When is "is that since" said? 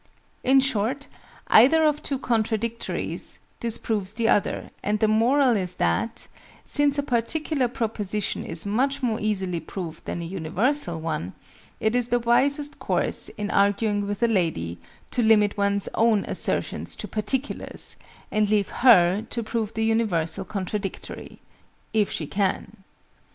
5.55-6.97